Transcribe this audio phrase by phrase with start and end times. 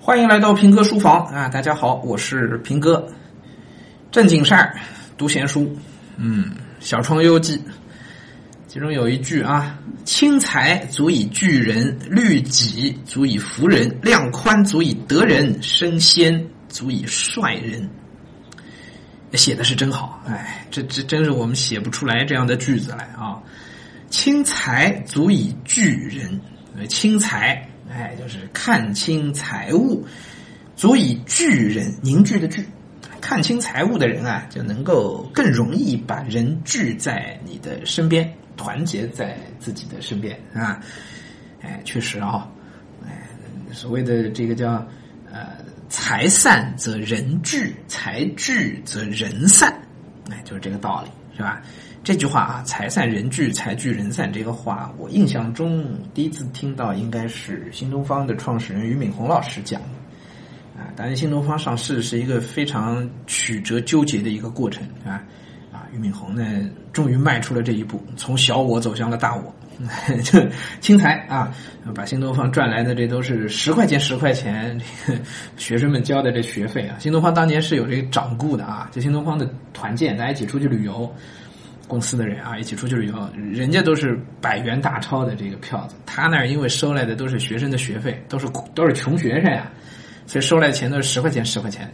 [0.00, 1.48] 欢迎来到平哥书房啊！
[1.48, 3.04] 大家好，我是平哥。
[4.12, 4.74] 正经事儿，
[5.18, 5.76] 读闲书。
[6.16, 6.44] 嗯，
[6.78, 7.58] 《小窗幽记》
[8.68, 9.76] 其中有一句啊
[10.06, 17.86] ：“轻财足以聚人，律己足以服人，量宽足以得人，身先足以率人。”
[19.34, 23.36] 写的是真好，哎，这这真是我们写不出来这样的句子来啊！
[24.10, 26.40] 轻财足以聚人，
[26.88, 27.68] 轻财。
[27.90, 30.04] 哎，就是看清财物，
[30.76, 32.64] 足以聚人，凝聚的聚，
[33.20, 40.80] 看清财物的人啊，就能够更容易把人聚在你的身边，团结在自己的身边啊。
[41.60, 42.48] 哎，确实啊，
[43.06, 43.28] 哎，
[43.72, 44.86] 所谓的这个叫
[45.30, 45.56] 呃，
[45.88, 49.74] 财散则人聚，财聚则人散，
[50.30, 51.62] 哎，就是这个道理，是吧？
[52.04, 60.88] 这句话啊，“财散人聚，财聚人散”这个话，我印象中第一次听到应该是新东方的创始人俞敏洪老师讲的啊。
[60.96, 65.22] 当然，新东方上市是一个非常曲折纠结的一个过程啊
[65.72, 65.86] 啊！
[65.92, 69.54] 俞敏洪呢，终于迈出了这一步，从小我走向了大我，
[70.24, 70.40] 就
[70.80, 71.52] 轻财啊，
[71.94, 74.80] 把新东方赚来的这都是十块钱十块钱，
[75.56, 76.96] 学生们交的这学费啊。
[76.98, 81.12] 新东方当年是有这个掌故的啊，就新东方的团建，大家一起出去旅游。
[81.86, 89.72] 公司的人啊，一起出去旅游，人家都是百元大钞的这个票子，他那儿因为收来的都是学生的学费，都是都是穷学生呀，
[90.26, 91.90] 所以收来的钱都是十块钱十块钱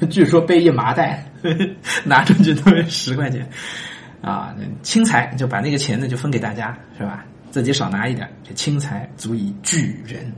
[0.00, 1.24] 的， 据说背一麻袋
[2.02, 3.48] 拿出去都是十块钱，
[4.26, 7.24] 啊，轻财就把那个钱呢就分给大家是吧？
[7.52, 10.32] 自己少拿一点，这轻财足以聚人，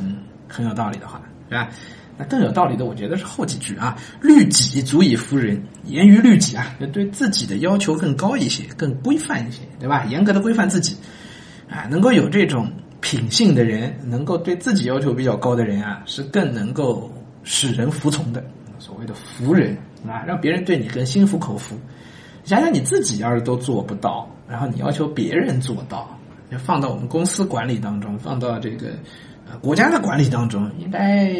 [0.00, 0.16] 嗯，
[0.48, 1.68] 很有道理的话是吧？
[2.16, 10.04] 那更有道理的，我觉得是后几句啊，“律己足以服人”，严于律己啊，对自己的要求更高一些，更规范一些，对吧？
[10.06, 10.96] 严格的规范自己，
[11.68, 18.42] 啊，能够有这种品性的人，能够对自己要求比较高的人啊，是更能够使人服从的。
[18.78, 21.76] 所谓的服人啊，让别人对你更心服口服。
[22.44, 26.08] 想想你自己要是都做不到，然后你要求别人做到，
[26.58, 28.90] 放到我们公司管理当中，放到这个
[29.50, 31.34] 呃国家的管理当中，应该。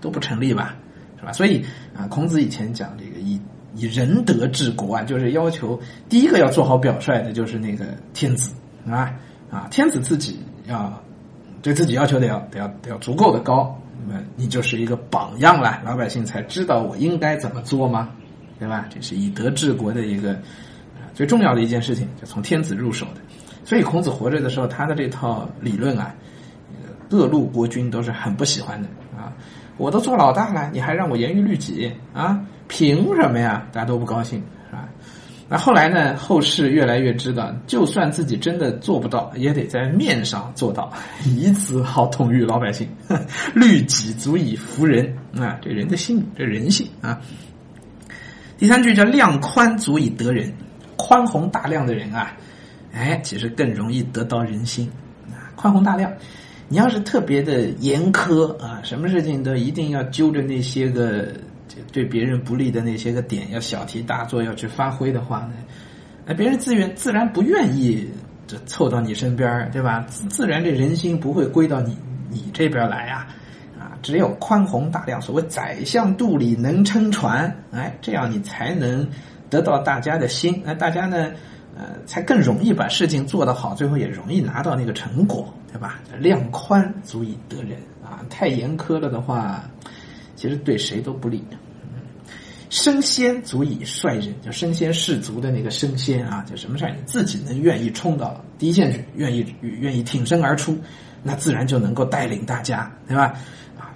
[0.00, 0.76] 都不成立吧，
[1.18, 1.32] 是吧？
[1.32, 1.64] 所以
[1.96, 3.40] 啊，孔子以前讲这个以
[3.74, 8.54] 以仁德治国啊，就是要求第一个要做好表率的，就是那个天子
[8.86, 9.10] 啊
[9.50, 10.38] 啊，天子自己
[10.68, 10.92] 要
[11.62, 13.74] 对自己要求得要得要得要足够的高，
[14.06, 18.10] 那么你就是一个榜样了，老百姓才知道我应该怎么做吗？
[18.64, 18.86] 对吧？
[18.88, 20.40] 这是以德治国的一个
[21.12, 23.20] 最重要的一件事情，就从天子入手的。
[23.62, 26.14] 所以孔子活着的时候，他的这套理论啊，
[27.10, 29.30] 各路国君都是很不喜欢的啊。
[29.76, 32.40] 我都做老大了，你还让我严于律己啊？
[32.68, 33.66] 凭什么呀？
[33.70, 34.88] 大家都不高兴，是吧？
[35.46, 36.16] 那后来呢？
[36.16, 40.90] 后世越来越知道，就算自己真的做不到，也得在面上做到，
[41.26, 42.88] 以此好统御老百姓。
[43.54, 45.58] 律己足以服人啊！
[45.60, 47.20] 这人的心，这人性啊。
[48.58, 50.52] 第三句叫量宽足以得人，
[50.96, 52.36] 宽宏大量的人啊，
[52.92, 54.90] 哎，其实更容易得到人心
[55.30, 55.50] 啊。
[55.56, 56.12] 宽宏大量。
[56.66, 61.28] 你要是特别的严苛啊，什么事情都一定要揪着那些个
[61.92, 65.52] 对别人不利的那些个点，要小题大做，要去发挥的话呢，
[66.24, 68.08] 那别人自愿自然不愿意
[68.46, 70.06] 这凑到你身边对吧？
[70.08, 71.96] 自然这人心不会归到你
[72.30, 73.26] 你这边来呀！
[74.04, 79.08] 只有宽宏大量，所谓宰相肚里能撑船，哎，这样你才能
[79.48, 81.32] 得到大家的心，那大家呢？
[81.76, 85.98] 呃，才更容易把事情做得好，最后也容易拿到那个成果，对吧？
[86.20, 89.64] 量宽足以得人啊，太严苛了的话，
[90.36, 91.42] 其实对谁都不利。
[92.70, 100.78] 升仙足以率人，就身先士卒的那个升仙啊，就什么事儿你自己能愿意冲到第一线去，愿意愿意挺身而出，
[101.24, 103.34] 那自然就能够带领大家，对吧？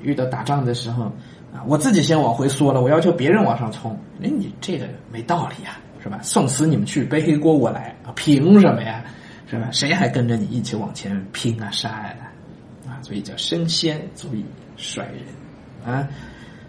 [0.00, 1.04] 遇到打仗的时候
[1.53, 3.92] 啊，我自己先往回缩了，我要求别人往上冲，
[4.22, 5.78] 哎，你这个没道理呀。
[6.00, 6.20] 是吧？
[6.22, 8.12] 送死你们去，背黑锅我来啊！
[8.14, 9.03] 凭什么呀？
[9.50, 9.69] 是吧？
[9.72, 12.88] 谁还跟着你一起往前拼啊、杀呀的？
[12.88, 14.44] 啊，所以叫身先足以
[14.76, 16.09] 率人啊！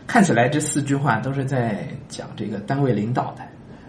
[0.07, 3.43] 看起来这四句话都是在讲这个单位领导的，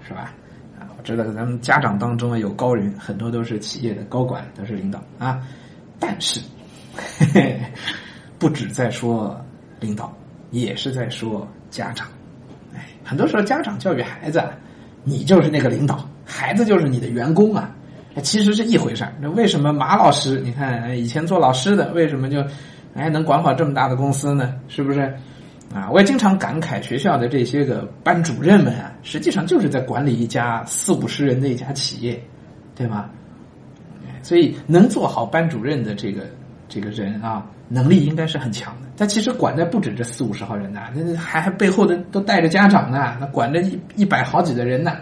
[0.06, 0.34] 是吧？
[0.78, 5.40] 啊，我知道咱们家长当中有高人，很多都是企业的高管，都是领导啊。
[5.98, 6.38] 但是，
[6.94, 7.60] 嘿 嘿
[8.40, 9.40] 不止在说
[9.78, 10.12] 领导，
[10.50, 12.08] 也是在说家长。
[12.75, 14.42] 哎，很多时候家长教育孩子。
[15.02, 17.75] 你就是那个领导，孩子就是你的员工啊，
[18.22, 19.02] 其实是一回事。
[19.19, 22.44] 那为什么马老师，你看以前做老师的，为什么就
[22.94, 24.54] 哎能管好这么大的公司呢？
[24.69, 25.00] 是不是？
[25.75, 32.22] 啊，我也经常感慨学校的这些个班主任们啊，实际上就是在管理一家四五十人的一家企业，
[32.76, 33.08] 对吗？
[34.22, 36.28] 所以能做好班主任的这个
[36.70, 38.88] 这个人啊，能力应该是很强的。
[38.96, 44.93] 但其实管的不止这四五十号人呢，那还还背后的都带着家长呢，那管着一一百好几的人呢，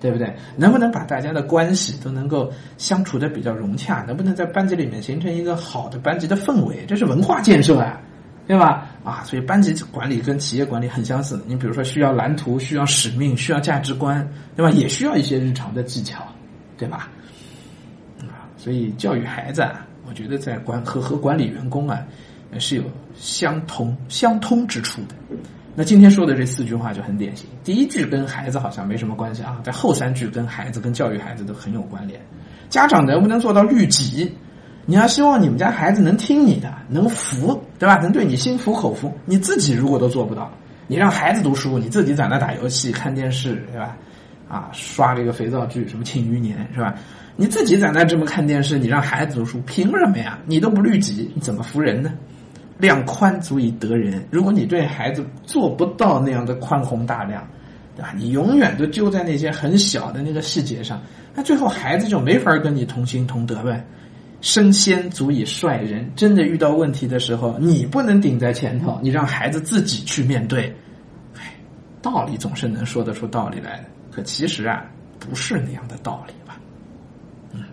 [0.00, 0.32] 对不对？
[0.56, 4.04] 能不能把大家的关系都能够相处的比较融洽？
[4.06, 6.86] 能不能在班级里面形成一个好的班级的氛围？
[6.86, 8.00] 这是文化建设啊，
[8.46, 8.86] 对吧？
[9.02, 11.42] 啊，所以班级管理跟企业管理很相似。
[11.48, 14.24] 你比如说，需要蓝图，需要使命，需要价值观，
[14.54, 14.70] 对吧？
[14.70, 16.22] 也需要一些日常的技巧，
[16.76, 17.08] 对吧？
[18.20, 19.84] 啊，所以教育孩子啊。
[20.08, 22.02] 我觉得在管和和管理员工啊，
[22.58, 22.82] 是有
[23.14, 25.14] 相同相通之处的。
[25.74, 27.46] 那今天说的这四句话就很典型。
[27.62, 32.18] 第一句跟孩子好像没什么关系啊，在后三句跟孩子跟教育孩子都很有关联。
[32.68, 34.32] 家长能不能做到律己？
[34.86, 37.96] 你要希望你们家孩子能听你的，能服，对吧？
[37.96, 39.12] 能对你心服口服。
[39.26, 40.50] 你自己如果都做不到，
[40.86, 43.96] 你让孩子读书，你自己在那打游戏、看电视，对吧？
[44.48, 46.94] 啊，刷这个肥皂剧，什么《庆余年》，是吧？
[47.36, 50.38] 你自己在那这么看电视，你让孩子读书，凭什么呀？
[50.46, 52.12] 你都不律己，你怎么服人呢？
[52.78, 54.24] 量宽足以得人。
[54.30, 57.46] 如果你对孩子做不到那样的宽宏大量，
[57.96, 58.12] 对吧？
[58.16, 61.00] 你永远都揪在那些很小的那个细节上，
[61.34, 63.84] 那最后孩子就没法跟你同心同德呗。
[64.40, 70.72] 身先足以率人，真的遇到问题的时候，你不能顶在前头，你让孩子自己去面对。
[71.36, 71.56] 哎，
[72.00, 74.84] 道理总是能说得出道理来的，可其实啊，
[75.18, 76.58] 不是那样的道理吧？
[77.52, 77.64] 嗯。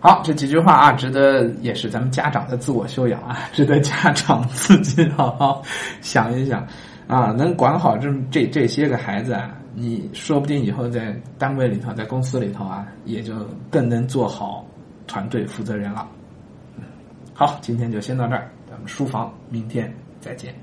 [0.00, 5.62] 好，这几句话啊，值得也是咱们家长的自我修养啊，值得家长自己好好
[6.00, 6.66] 想一想
[7.06, 13.34] 啊，能管好这这这些个孩子啊，你说不定以后在单位里头，在公司里头啊，也就
[13.70, 14.64] 更能做好
[15.06, 16.08] 团队负责人了。
[17.34, 20.54] 好，今天就先到这儿，咱们书房明天再见。